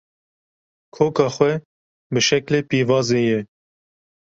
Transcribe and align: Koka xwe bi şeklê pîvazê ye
Koka 0.95 1.27
xwe 1.35 1.51
bi 2.13 2.19
şeklê 2.27 2.59
pîvazê 2.69 3.21
ye 3.29 3.39